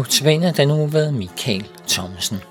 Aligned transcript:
Notabene 0.00 0.52
den 0.52 0.70
uge 0.70 0.92
ved 0.92 1.12
Michael 1.12 1.64
Thomsen. 1.88 2.49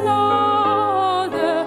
slaughter. 0.00 1.66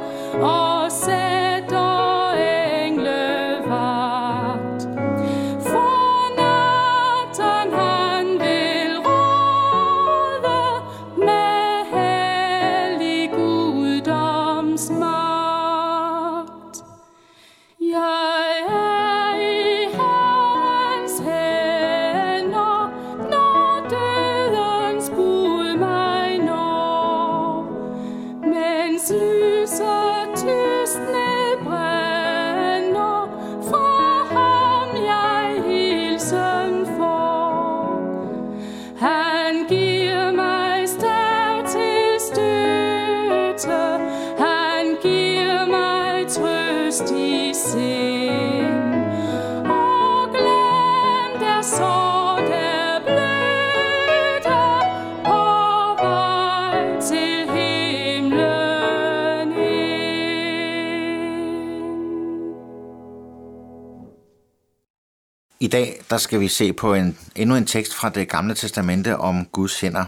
I 65.63 65.68
dag 65.68 66.01
der 66.09 66.18
skal 66.18 66.40
vi 66.40 66.47
se 66.47 66.74
på 66.74 66.94
en, 66.94 67.18
endnu 67.35 67.56
en 67.56 67.66
tekst 67.66 67.94
fra 67.94 68.09
det 68.09 68.29
gamle 68.29 68.56
testamente 68.56 69.18
om 69.18 69.46
Guds 69.46 69.79
hænder. 69.79 70.06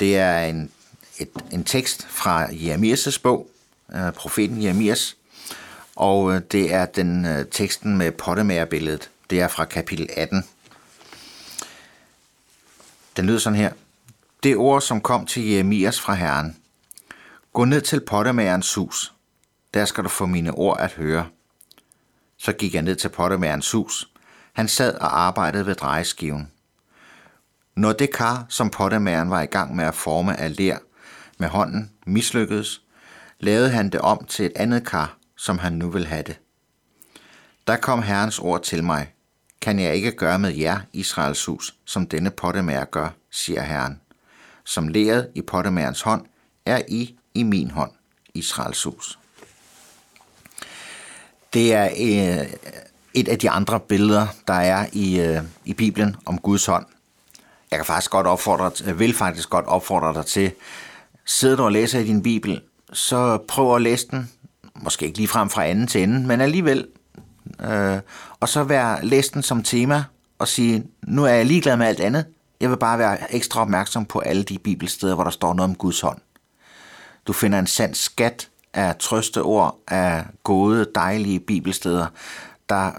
Det 0.00 0.16
er 0.16 0.38
en, 0.38 0.70
et, 1.18 1.28
en 1.52 1.64
tekst 1.64 2.06
fra 2.08 2.46
Jeremias' 2.46 3.20
bog, 3.22 3.50
øh, 3.94 4.12
profeten 4.12 4.62
Jeremias, 4.62 5.16
og 5.96 6.34
øh, 6.34 6.40
det 6.52 6.74
er 6.74 6.86
den 6.86 7.24
øh, 7.24 7.46
teksten 7.50 7.98
med 7.98 8.12
pottemagerbilledet. 8.12 9.10
Det 9.30 9.40
er 9.40 9.48
fra 9.48 9.64
kapitel 9.64 10.08
18. 10.16 10.44
Den 13.16 13.26
lyder 13.26 13.38
sådan 13.38 13.58
her. 13.58 13.72
Det 14.42 14.56
ord, 14.56 14.80
som 14.80 15.00
kom 15.00 15.26
til 15.26 15.48
Jeremias 15.48 16.00
fra 16.00 16.14
Herren. 16.14 16.56
Gå 17.52 17.64
ned 17.64 17.80
til 17.80 18.00
pottemagerens 18.00 18.74
hus. 18.74 19.12
Der 19.74 19.84
skal 19.84 20.04
du 20.04 20.08
få 20.08 20.26
mine 20.26 20.50
ord 20.50 20.80
at 20.80 20.92
høre. 20.92 21.26
Så 22.38 22.52
gik 22.52 22.74
jeg 22.74 22.82
ned 22.82 22.96
til 22.96 23.08
pottemagerens 23.08 23.72
hus, 23.72 24.08
han 24.56 24.68
sad 24.68 24.94
og 24.94 25.20
arbejdede 25.20 25.66
ved 25.66 25.74
drejeskiven. 25.74 26.50
Når 27.74 27.92
det 27.92 28.12
kar, 28.12 28.46
som 28.48 28.70
pottemæren 28.70 29.30
var 29.30 29.42
i 29.42 29.46
gang 29.46 29.76
med 29.76 29.84
at 29.84 29.94
forme 29.94 30.40
af 30.40 30.56
ler 30.56 30.78
med 31.38 31.48
hånden, 31.48 31.90
mislykkedes, 32.06 32.82
lavede 33.40 33.70
han 33.70 33.90
det 33.90 34.00
om 34.00 34.24
til 34.24 34.46
et 34.46 34.52
andet 34.56 34.86
kar, 34.86 35.16
som 35.36 35.58
han 35.58 35.72
nu 35.72 35.90
vil 35.90 36.06
have 36.06 36.22
det. 36.22 36.38
Der 37.66 37.76
kom 37.76 38.02
Herrens 38.02 38.38
ord 38.38 38.62
til 38.62 38.84
mig. 38.84 39.12
Kan 39.60 39.78
jeg 39.78 39.94
ikke 39.94 40.12
gøre 40.12 40.38
med 40.38 40.54
jer, 40.54 40.80
Israels 40.92 41.44
hus, 41.44 41.74
som 41.84 42.06
denne 42.06 42.30
pottemær 42.30 42.84
gør, 42.84 43.08
siger 43.30 43.62
Herren. 43.62 44.00
Som 44.64 44.88
leret 44.88 45.30
i 45.34 45.42
pottemærens 45.42 46.00
hånd, 46.02 46.26
er 46.66 46.82
I 46.88 47.18
i 47.34 47.42
min 47.42 47.70
hånd, 47.70 47.92
Israels 48.34 48.82
hus. 48.82 49.18
Det 51.52 51.74
er 51.74 51.84
øh, 51.84 52.46
et 53.16 53.28
af 53.28 53.38
de 53.38 53.50
andre 53.50 53.80
billeder, 53.80 54.26
der 54.48 54.54
er 54.54 54.86
i, 54.92 55.20
øh, 55.20 55.42
i 55.64 55.74
Bibelen 55.74 56.16
om 56.26 56.38
Guds 56.38 56.66
hånd. 56.66 56.86
Jeg 57.70 57.78
kan 57.78 57.86
faktisk 57.86 58.10
godt 58.10 58.26
opfordre, 58.26 58.70
jeg 58.86 58.98
vil 58.98 59.14
faktisk 59.14 59.50
godt 59.50 59.66
opfordre 59.66 60.14
dig 60.14 60.26
til, 60.26 60.52
sidder 61.26 61.56
du 61.56 61.62
og 61.62 61.72
læser 61.72 61.98
i 61.98 62.04
din 62.04 62.22
Bibel, 62.22 62.60
så 62.92 63.38
prøv 63.48 63.76
at 63.76 63.82
læse 63.82 64.08
den, 64.10 64.30
måske 64.74 65.06
ikke 65.06 65.18
lige 65.18 65.28
frem 65.28 65.50
fra 65.50 65.64
anden 65.64 65.86
til 65.86 66.02
ende, 66.02 66.26
men 66.26 66.40
alligevel, 66.40 66.86
øh, 67.60 67.98
og 68.40 68.48
så 68.48 68.62
vær 68.62 68.98
læs 69.02 69.28
den 69.28 69.42
som 69.42 69.62
tema 69.62 70.04
og 70.38 70.48
sige, 70.48 70.84
nu 71.06 71.24
er 71.24 71.32
jeg 71.32 71.46
ligeglad 71.46 71.76
med 71.76 71.86
alt 71.86 72.00
andet, 72.00 72.24
Jeg 72.60 72.70
vil 72.70 72.76
bare 72.76 72.98
være 72.98 73.34
ekstra 73.34 73.60
opmærksom 73.60 74.04
på 74.04 74.18
alle 74.18 74.42
de 74.42 74.58
bibelsteder, 74.58 75.14
hvor 75.14 75.24
der 75.24 75.30
står 75.30 75.54
noget 75.54 75.70
om 75.70 75.76
Guds 75.76 76.00
hånd. 76.00 76.18
Du 77.26 77.32
finder 77.32 77.58
en 77.58 77.66
sand 77.66 77.94
skat 77.94 78.48
af 78.74 78.96
trøsteord, 78.96 79.78
af 79.88 80.24
gode, 80.44 80.86
dejlige 80.94 81.40
bibelsteder, 81.40 82.06
der 82.68 82.92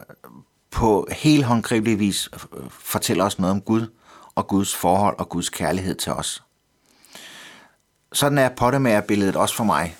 på 0.71 1.07
helt 1.11 1.45
håndgribelig 1.45 1.99
vis 1.99 2.29
øh, 2.33 2.63
fortæller 2.69 3.25
os 3.25 3.39
noget 3.39 3.51
om 3.51 3.61
Gud 3.61 3.87
og 4.35 4.47
Guds 4.47 4.75
forhold 4.75 5.15
og 5.19 5.29
Guds 5.29 5.49
kærlighed 5.49 5.95
til 5.95 6.11
os. 6.11 6.43
Sådan 8.13 8.37
er 8.37 8.49
pottemagerbilledet 8.49 9.35
også 9.35 9.55
for 9.55 9.63
mig. 9.63 9.95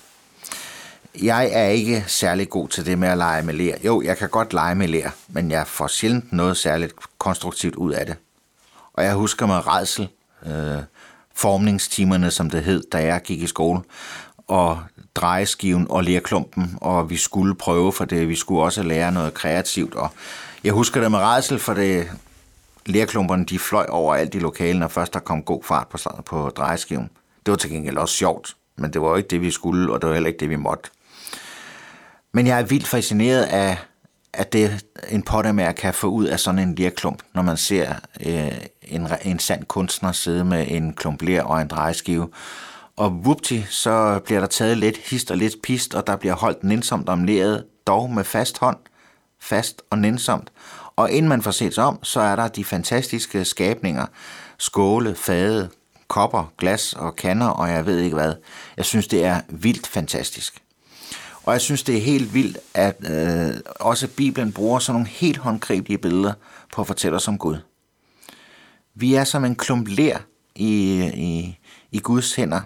Jeg 1.22 1.50
er 1.52 1.66
ikke 1.66 2.04
særlig 2.06 2.48
god 2.48 2.68
til 2.68 2.86
det 2.86 2.98
med 2.98 3.08
at 3.08 3.18
lege 3.18 3.42
med 3.42 3.54
ler. 3.54 3.76
Jo, 3.84 4.02
jeg 4.02 4.16
kan 4.16 4.28
godt 4.28 4.52
lege 4.52 4.74
med 4.74 4.88
ler, 4.88 5.10
men 5.28 5.50
jeg 5.50 5.66
får 5.66 5.86
sjældent 5.86 6.32
noget 6.32 6.56
særligt 6.56 6.94
konstruktivt 7.18 7.74
ud 7.74 7.92
af 7.92 8.06
det. 8.06 8.16
Og 8.92 9.04
jeg 9.04 9.14
husker 9.14 9.46
med 9.46 9.66
redsel, 9.66 10.08
øh, 10.46 10.82
formningstimerne, 11.34 12.30
som 12.30 12.50
det 12.50 12.64
hed, 12.64 12.82
da 12.92 12.98
jeg 13.04 13.22
gik 13.22 13.42
i 13.42 13.46
skole, 13.46 13.80
og 14.46 14.82
drejeskiven 15.20 15.86
og 15.90 16.04
lerklumpen, 16.04 16.78
og 16.80 17.10
vi 17.10 17.16
skulle 17.16 17.54
prøve 17.54 17.92
for 17.92 18.04
det. 18.04 18.28
Vi 18.28 18.36
skulle 18.36 18.62
også 18.62 18.82
lære 18.82 19.12
noget 19.12 19.34
kreativt, 19.34 19.94
og 19.94 20.08
jeg 20.64 20.72
husker 20.72 21.00
det 21.00 21.10
med 21.10 21.18
redsel, 21.18 21.58
for 21.58 21.74
det, 21.74 22.10
lerklumperne 22.86 23.44
de 23.44 23.58
fløj 23.58 23.86
over 23.88 24.14
alt 24.14 24.34
i 24.34 24.38
lokalen, 24.38 24.82
og 24.82 24.90
først 24.90 25.14
der 25.14 25.20
kom 25.20 25.42
god 25.42 25.64
fart 25.64 25.88
på, 25.88 25.98
på 26.26 26.52
drejeskiven. 26.56 27.10
Det 27.46 27.50
var 27.50 27.56
til 27.56 27.70
gengæld 27.70 27.96
også 27.96 28.14
sjovt, 28.14 28.56
men 28.76 28.92
det 28.92 29.02
var 29.02 29.16
ikke 29.16 29.28
det, 29.28 29.40
vi 29.40 29.50
skulle, 29.50 29.92
og 29.92 30.00
det 30.00 30.08
var 30.08 30.14
heller 30.14 30.28
ikke 30.28 30.40
det, 30.40 30.50
vi 30.50 30.56
måtte. 30.56 30.90
Men 32.32 32.46
jeg 32.46 32.60
er 32.60 32.64
vildt 32.64 32.86
fascineret 32.86 33.42
af, 33.42 33.78
at 34.32 34.52
det 34.52 34.84
en 35.08 35.22
pottemager 35.22 35.72
kan 35.72 35.94
få 35.94 36.06
ud 36.06 36.24
af 36.24 36.40
sådan 36.40 36.58
en 36.58 36.74
lerklump, 36.74 37.22
når 37.34 37.42
man 37.42 37.56
ser 37.56 37.94
øh, 38.26 38.52
en, 38.82 39.08
en 39.22 39.38
sand 39.38 39.64
kunstner 39.64 40.12
sidde 40.12 40.44
med 40.44 40.66
en 40.68 40.92
klump 40.92 41.22
ler 41.22 41.42
og 41.42 41.60
en 41.60 41.68
drejeskive. 41.68 42.28
Og 42.98 43.24
vupti, 43.24 43.62
så 43.70 44.20
bliver 44.24 44.40
der 44.40 44.46
taget 44.46 44.78
lidt 44.78 44.96
hist 44.96 45.30
og 45.30 45.36
lidt 45.36 45.62
pist, 45.62 45.94
og 45.94 46.06
der 46.06 46.16
bliver 46.16 46.34
holdt 46.34 46.64
nænsomt 46.64 47.08
om 47.08 47.24
leret, 47.24 47.64
dog 47.86 48.10
med 48.10 48.24
fast 48.24 48.58
hånd, 48.58 48.76
fast 49.40 49.82
og 49.90 49.98
nænsomt. 49.98 50.52
Og 50.96 51.10
inden 51.10 51.28
man 51.28 51.42
får 51.42 51.50
set 51.50 51.74
sig 51.74 51.84
om, 51.84 52.04
så 52.04 52.20
er 52.20 52.36
der 52.36 52.48
de 52.48 52.64
fantastiske 52.64 53.44
skabninger, 53.44 54.06
skåle, 54.58 55.14
fade, 55.14 55.70
kopper, 56.08 56.52
glas 56.58 56.92
og 56.92 57.16
kander, 57.16 57.46
og 57.46 57.68
jeg 57.70 57.86
ved 57.86 57.98
ikke 57.98 58.16
hvad. 58.16 58.34
Jeg 58.76 58.84
synes, 58.84 59.08
det 59.08 59.24
er 59.24 59.40
vildt 59.48 59.86
fantastisk. 59.86 60.62
Og 61.44 61.52
jeg 61.52 61.60
synes, 61.60 61.82
det 61.82 61.96
er 61.96 62.00
helt 62.00 62.34
vildt, 62.34 62.58
at 62.74 62.96
øh, 63.10 63.54
også 63.80 64.08
Bibelen 64.08 64.52
bruger 64.52 64.78
sådan 64.78 64.94
nogle 64.94 65.08
helt 65.08 65.36
håndgribelige 65.36 65.98
billeder 65.98 66.32
på 66.72 66.80
at 66.80 66.86
fortælle 66.86 67.16
os 67.16 67.28
om 67.28 67.38
Gud. 67.38 67.56
Vi 68.94 69.14
er 69.14 69.24
som 69.24 69.44
en 69.44 69.56
klump 69.56 69.88
ler 69.88 70.18
i, 70.54 71.02
i, 71.14 71.58
i 71.92 71.98
Guds 71.98 72.34
hænder. 72.34 72.60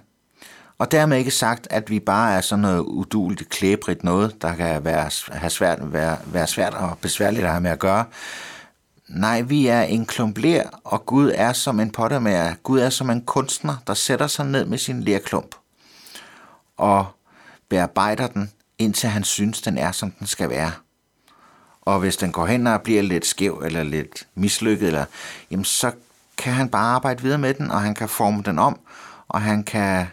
Og 0.83 0.91
dermed 0.91 1.19
ikke 1.19 1.31
sagt, 1.31 1.67
at 1.71 1.91
vi 1.91 2.01
bare 2.01 2.35
er 2.35 2.41
sådan 2.41 2.63
noget 2.63 2.81
uduligt, 2.81 3.49
klæbrigt 3.49 4.05
noget, 4.05 4.43
der 4.43 4.55
kan 4.55 4.85
være, 4.85 5.11
have 5.33 5.51
svært, 5.51 5.93
være, 5.93 6.19
være 6.27 6.47
svært 6.47 6.75
og 6.75 6.99
besværligt 6.99 7.45
at 7.45 7.51
have 7.51 7.61
med 7.61 7.71
at 7.71 7.79
gøre. 7.79 8.05
Nej, 9.09 9.41
vi 9.41 9.67
er 9.67 9.83
en 9.83 10.07
klump 10.07 10.39
ler, 10.39 10.63
og 10.85 11.07
Gud 11.07 11.33
er 11.35 11.53
som 11.53 11.81
en 11.81 11.91
pottermager. 11.91 12.55
Gud 12.63 12.81
er 12.81 12.91
som 12.91 13.11
en 13.11 13.25
kunstner, 13.25 13.77
der 13.87 13.95
sætter 13.95 14.27
sig 14.27 14.47
ned 14.47 14.65
med 14.65 14.79
sin 14.79 15.03
lerklump 15.03 15.55
og 16.77 17.07
bearbejder 17.69 18.27
den 18.27 18.51
indtil 18.79 19.09
han 19.09 19.25
synes, 19.25 19.61
den 19.61 19.79
er, 19.79 19.93
som 19.93 20.11
den 20.11 20.27
skal 20.27 20.49
være. 20.49 20.73
Og 21.83 21.99
hvis 21.99 22.17
den 22.17 22.33
går 22.33 22.47
hen 22.47 22.67
og 22.67 22.83
bliver 22.83 23.03
lidt 23.03 23.27
skæv 23.27 23.63
eller 23.65 23.83
lidt 23.83 24.27
mislykket, 24.35 24.87
eller, 24.87 25.05
jamen 25.51 25.65
så 25.65 25.93
kan 26.39 26.53
han 26.53 26.69
bare 26.69 26.95
arbejde 26.95 27.23
videre 27.23 27.39
med 27.39 27.55
den, 27.55 27.71
og 27.71 27.81
han 27.81 27.95
kan 27.95 28.09
forme 28.09 28.43
den 28.43 28.59
om, 28.59 28.81
og 29.29 29.43
han 29.43 29.65
kan 29.65 30.07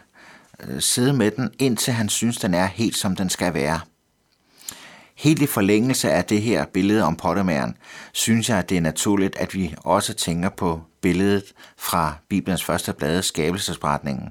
Øh, 0.68 0.80
sidde 0.80 1.12
med 1.12 1.30
den, 1.30 1.50
indtil 1.58 1.92
han 1.92 2.08
synes, 2.08 2.36
den 2.36 2.54
er 2.54 2.66
helt, 2.66 2.96
som 2.96 3.16
den 3.16 3.30
skal 3.30 3.54
være. 3.54 3.80
Helt 5.14 5.42
i 5.42 5.46
forlængelse 5.46 6.10
af 6.10 6.24
det 6.24 6.42
her 6.42 6.64
billede 6.64 7.02
om 7.02 7.16
pottemæren, 7.16 7.76
synes 8.12 8.48
jeg, 8.48 8.58
at 8.58 8.68
det 8.68 8.76
er 8.76 8.80
naturligt, 8.80 9.36
at 9.36 9.54
vi 9.54 9.74
også 9.78 10.14
tænker 10.14 10.48
på 10.48 10.82
billedet 11.00 11.44
fra 11.76 12.14
Bibelens 12.28 12.64
første 12.64 12.92
blade, 12.92 13.22
skabelsesberetningen. 13.22 14.28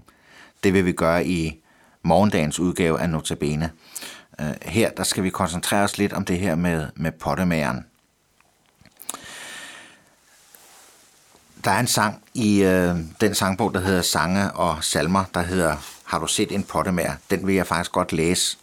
Det 0.64 0.74
vil 0.74 0.86
vi 0.86 0.92
gøre 0.92 1.26
i 1.26 1.64
morgendagens 2.04 2.60
udgave 2.60 3.00
af 3.00 3.10
Notabene. 3.10 3.72
Øh, 4.42 4.54
her 4.62 4.90
der 4.90 5.04
skal 5.04 5.24
vi 5.24 5.30
koncentrere 5.30 5.84
os 5.84 5.98
lidt 5.98 6.14
om 6.14 6.26
det 6.26 6.40
her 6.40 6.56
med, 6.56 6.88
med 6.96 7.12
pottemæren. 7.12 7.86
Der 11.64 11.72
er 11.72 11.80
en 11.80 11.88
sang 11.88 12.24
i 12.34 12.64
øh, 12.64 12.96
den 13.22 13.36
sangbog, 13.36 13.74
der 13.74 13.80
hedder 13.80 14.02
Sange 14.02 14.52
og 14.52 14.84
Salmer, 14.84 15.24
der 15.34 15.42
hedder 15.42 15.76
har 16.10 16.20
du 16.20 16.28
set 16.28 16.52
en 16.52 16.64
pottemager? 16.64 17.16
Den 17.30 17.48
vil 17.48 17.56
jeg 17.56 17.68
faktisk 17.68 17.92
godt 17.92 18.14
læse. 18.14 18.58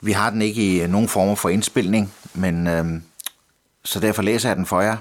Vi 0.00 0.12
har 0.12 0.30
den 0.30 0.42
ikke 0.42 0.62
i 0.62 0.82
øh, 0.82 0.90
nogen 0.90 1.08
former 1.08 1.34
for 1.34 1.48
indspilning, 1.48 2.14
men 2.34 2.66
øh, 2.66 3.00
så 3.84 4.00
derfor 4.00 4.22
læser 4.22 4.48
jeg 4.48 4.56
den 4.56 4.66
for 4.66 4.80
jer, 4.80 4.96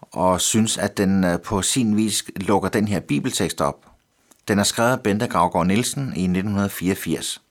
og 0.00 0.40
synes, 0.40 0.78
at 0.78 0.96
den 0.96 1.24
øh, 1.24 1.40
på 1.40 1.62
sin 1.62 1.96
vis 1.96 2.24
lukker 2.36 2.68
den 2.68 2.88
her 2.88 3.00
bibeltekst 3.00 3.60
op. 3.60 3.86
Den 4.48 4.58
er 4.58 4.62
skrevet 4.62 4.92
af 4.92 5.00
Bente 5.00 5.26
Gravgaard 5.26 5.66
Nielsen 5.66 6.02
i 6.02 6.22
1984. 6.22 7.42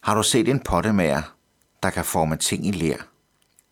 Har 0.00 0.14
du 0.14 0.22
set 0.22 0.48
en 0.48 0.60
pottemager, 0.60 1.22
der 1.82 1.90
kan 1.90 2.04
forme 2.04 2.36
ting 2.36 2.66
i 2.66 2.70
ler? 2.70 2.96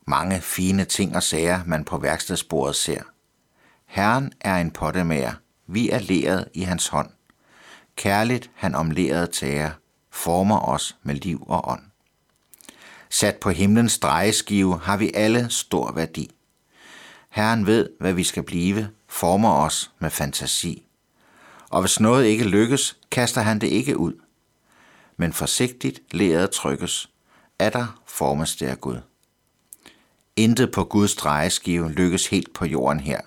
Mange 0.07 0.41
fine 0.41 0.85
ting 0.85 1.15
og 1.15 1.23
sager, 1.23 1.59
man 1.65 1.85
på 1.85 1.97
værkstedsbordet 1.97 2.75
ser. 2.75 3.01
Herren 3.85 4.33
er 4.41 4.57
en 4.57 4.71
pottemager, 4.71 5.33
vi 5.67 5.89
er 5.89 5.99
leret 5.99 6.47
i 6.53 6.61
hans 6.61 6.87
hånd. 6.87 7.09
Kærligt 7.97 8.51
han 8.55 8.75
omlærede 8.75 9.27
tager, 9.27 9.71
former 10.11 10.59
os 10.59 10.95
med 11.03 11.15
liv 11.15 11.43
og 11.47 11.69
ånd. 11.69 11.83
Sat 13.09 13.35
på 13.35 13.49
himlens 13.49 13.99
drejeskive 13.99 14.79
har 14.79 14.97
vi 14.97 15.11
alle 15.13 15.49
stor 15.49 15.91
værdi. 15.91 16.31
Herren 17.29 17.65
ved, 17.65 17.89
hvad 17.99 18.13
vi 18.13 18.23
skal 18.23 18.43
blive, 18.43 18.89
former 19.07 19.53
os 19.53 19.91
med 19.99 20.09
fantasi. 20.09 20.85
Og 21.69 21.81
hvis 21.81 21.99
noget 21.99 22.25
ikke 22.25 22.43
lykkes, 22.43 22.97
kaster 23.11 23.41
han 23.41 23.61
det 23.61 23.67
ikke 23.67 23.97
ud 23.97 24.13
men 25.17 25.33
forsigtigt 25.33 25.99
læret 26.11 26.51
trykkes, 26.51 27.09
er 27.59 27.69
der 27.69 28.01
formes 28.07 28.55
det 28.55 28.65
af 28.65 28.81
Gud. 28.81 28.97
Intet 30.35 30.71
på 30.71 30.83
Guds 30.83 31.15
drejeskive 31.15 31.91
lykkes 31.91 32.27
helt 32.27 32.53
på 32.53 32.65
jorden 32.65 32.99
her. 32.99 33.21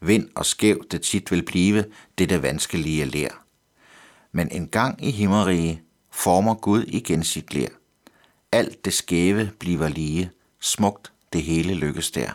Vind 0.00 0.28
og 0.34 0.46
skæv 0.46 0.84
det 0.90 1.02
tit 1.02 1.30
vil 1.30 1.42
blive, 1.42 1.84
det 2.18 2.30
det 2.30 2.42
vanskelige 2.42 3.04
lær. 3.04 3.45
Men 4.36 4.52
en 4.52 4.68
gang 4.68 5.04
i 5.04 5.10
himmerige 5.10 5.82
former 6.10 6.54
Gud 6.54 6.84
igen 6.84 7.24
sit 7.24 7.54
lær. 7.54 7.68
Alt 8.52 8.84
det 8.84 8.92
skæve 8.92 9.50
bliver 9.58 9.88
lige, 9.88 10.30
smukt 10.60 11.12
det 11.32 11.42
hele 11.42 11.74
lykkes 11.74 12.10
der. 12.10 12.30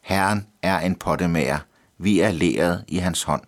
Herren 0.00 0.46
er 0.62 0.78
en 0.78 0.94
pottemager, 0.94 1.58
vi 1.98 2.20
er 2.20 2.30
læret 2.30 2.84
i 2.88 2.96
hans 2.96 3.22
hånd. 3.22 3.42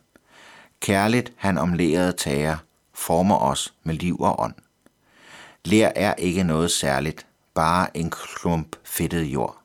Kærligt 0.80 1.32
han 1.36 1.58
om 1.58 1.72
læret 1.72 2.16
tager, 2.16 2.56
former 2.94 3.36
os 3.36 3.74
med 3.82 3.94
liv 3.94 4.20
og 4.20 4.40
ånd. 4.40 4.54
Lær 5.64 5.92
er 5.96 6.14
ikke 6.14 6.44
noget 6.44 6.70
særligt, 6.70 7.26
bare 7.54 7.96
en 7.96 8.10
klump 8.10 8.76
fedtet 8.84 9.24
jord. 9.24 9.58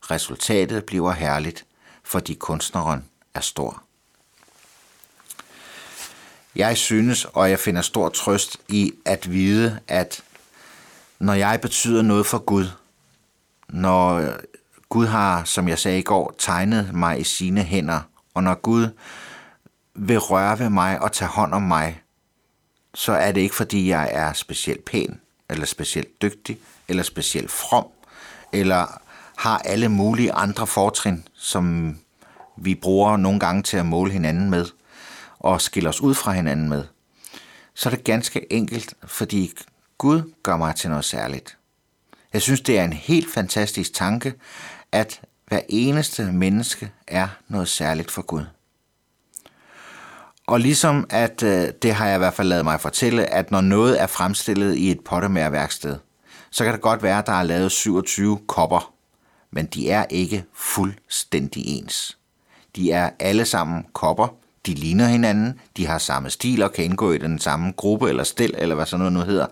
Resultatet 0.00 0.84
bliver 0.84 1.12
herligt, 1.12 1.66
fordi 2.04 2.34
kunstneren 2.34 3.04
er 3.34 3.40
stor. 3.40 3.89
Jeg 6.60 6.76
synes, 6.76 7.24
og 7.24 7.50
jeg 7.50 7.58
finder 7.58 7.82
stor 7.82 8.08
trøst 8.08 8.56
i 8.68 8.92
at 9.04 9.32
vide, 9.32 9.78
at 9.88 10.22
når 11.18 11.34
jeg 11.34 11.60
betyder 11.60 12.02
noget 12.02 12.26
for 12.26 12.38
Gud, 12.38 12.66
når 13.68 14.32
Gud 14.88 15.06
har, 15.06 15.44
som 15.44 15.68
jeg 15.68 15.78
sagde 15.78 15.98
i 15.98 16.02
går, 16.02 16.34
tegnet 16.38 16.94
mig 16.94 17.20
i 17.20 17.24
sine 17.24 17.62
hænder, 17.62 18.00
og 18.34 18.42
når 18.42 18.54
Gud 18.54 18.88
vil 19.94 20.18
røre 20.18 20.58
ved 20.58 20.68
mig 20.70 21.00
og 21.00 21.12
tage 21.12 21.28
hånd 21.28 21.54
om 21.54 21.62
mig, 21.62 22.02
så 22.94 23.12
er 23.12 23.32
det 23.32 23.40
ikke 23.40 23.54
fordi, 23.54 23.88
jeg 23.88 24.08
er 24.12 24.32
specielt 24.32 24.84
pæn, 24.84 25.20
eller 25.50 25.66
specielt 25.66 26.22
dygtig, 26.22 26.58
eller 26.88 27.02
specielt 27.02 27.50
from, 27.50 27.86
eller 28.52 29.00
har 29.36 29.58
alle 29.58 29.88
mulige 29.88 30.32
andre 30.32 30.66
fortrin, 30.66 31.28
som 31.34 31.96
vi 32.56 32.74
bruger 32.74 33.16
nogle 33.16 33.40
gange 33.40 33.62
til 33.62 33.76
at 33.76 33.86
måle 33.86 34.12
hinanden 34.12 34.50
med, 34.50 34.66
og 35.40 35.60
skille 35.60 35.88
os 35.88 36.00
ud 36.00 36.14
fra 36.14 36.32
hinanden 36.32 36.68
med. 36.68 36.84
Så 37.74 37.88
er 37.88 37.94
det 37.94 38.04
ganske 38.04 38.52
enkelt, 38.52 38.94
fordi 39.06 39.52
Gud 39.98 40.32
gør 40.42 40.56
mig 40.56 40.74
til 40.74 40.90
noget 40.90 41.04
særligt. 41.04 41.56
Jeg 42.32 42.42
synes, 42.42 42.60
det 42.60 42.78
er 42.78 42.84
en 42.84 42.92
helt 42.92 43.32
fantastisk 43.34 43.94
tanke, 43.94 44.34
at 44.92 45.20
hver 45.46 45.60
eneste 45.68 46.32
menneske 46.32 46.92
er 47.06 47.28
noget 47.48 47.68
særligt 47.68 48.10
for 48.10 48.22
Gud. 48.22 48.44
Og 50.46 50.60
ligesom 50.60 51.06
at, 51.10 51.42
øh, 51.42 51.68
det 51.82 51.94
har 51.94 52.06
jeg 52.06 52.14
i 52.14 52.18
hvert 52.18 52.34
fald 52.34 52.48
lavet 52.48 52.64
mig 52.64 52.80
fortælle, 52.80 53.26
at 53.26 53.50
når 53.50 53.60
noget 53.60 54.00
er 54.00 54.06
fremstillet 54.06 54.76
i 54.76 54.90
et 54.90 55.00
pottemærværksted, 55.04 55.96
så 56.50 56.64
kan 56.64 56.72
det 56.72 56.80
godt 56.80 57.02
være, 57.02 57.18
at 57.18 57.26
der 57.26 57.32
er 57.32 57.42
lavet 57.42 57.72
27 57.72 58.40
kopper, 58.46 58.92
men 59.50 59.66
de 59.66 59.90
er 59.90 60.04
ikke 60.10 60.44
fuldstændig 60.54 61.66
ens. 61.66 62.18
De 62.76 62.92
er 62.92 63.10
alle 63.18 63.44
sammen 63.44 63.86
kopper. 63.92 64.39
De 64.66 64.74
ligner 64.74 65.06
hinanden. 65.06 65.60
De 65.76 65.86
har 65.86 65.98
samme 65.98 66.30
stil 66.30 66.62
og 66.62 66.72
kan 66.72 66.84
indgå 66.84 67.12
i 67.12 67.18
den 67.18 67.38
samme 67.38 67.72
gruppe 67.76 68.08
eller 68.08 68.24
stil, 68.24 68.54
eller 68.58 68.74
hvad 68.74 68.86
sådan 68.86 68.98
noget 68.98 69.12
nu 69.12 69.20
hedder. 69.20 69.46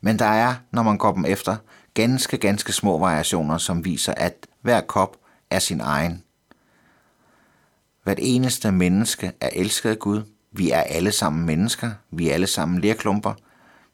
Men 0.00 0.18
der 0.18 0.24
er, 0.24 0.54
når 0.70 0.82
man 0.82 0.98
går 0.98 1.12
dem 1.12 1.24
efter, 1.24 1.56
ganske, 1.94 2.36
ganske 2.36 2.72
små 2.72 2.98
variationer, 2.98 3.58
som 3.58 3.84
viser, 3.84 4.14
at 4.16 4.46
hver 4.62 4.80
kop 4.80 5.16
er 5.50 5.58
sin 5.58 5.80
egen. 5.80 6.22
Hvert 8.04 8.18
eneste 8.20 8.72
menneske 8.72 9.32
er 9.40 9.50
elsket 9.52 9.90
af 9.90 9.98
Gud. 9.98 10.22
Vi 10.52 10.70
er 10.70 10.80
alle 10.80 11.12
sammen 11.12 11.46
mennesker. 11.46 11.90
Vi 12.10 12.28
er 12.28 12.34
alle 12.34 12.46
sammen 12.46 12.80
lerklumper. 12.80 13.34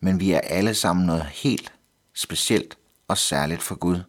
Men 0.00 0.20
vi 0.20 0.32
er 0.32 0.40
alle 0.40 0.74
sammen 0.74 1.06
noget 1.06 1.24
helt 1.24 1.72
specielt 2.14 2.78
og 3.08 3.18
særligt 3.18 3.62
for 3.62 3.74
Gud. 3.74 4.00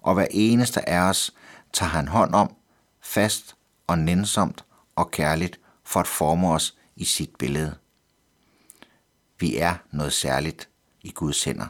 Og 0.00 0.14
hver 0.14 0.26
eneste 0.30 0.88
af 0.88 0.98
os 0.98 1.30
tager 1.72 1.90
han 1.90 2.08
hånd 2.08 2.34
om, 2.34 2.54
fast 3.02 3.54
og 3.86 3.98
nænsomt 3.98 4.64
og 4.96 5.10
kærligt, 5.10 5.60
for 5.84 6.00
at 6.00 6.06
forme 6.06 6.48
os 6.48 6.78
i 6.96 7.04
sit 7.04 7.36
billede. 7.38 7.78
Vi 9.38 9.56
er 9.56 9.76
noget 9.90 10.12
særligt 10.12 10.68
i 11.00 11.10
Guds 11.10 11.44
hænder. 11.44 11.66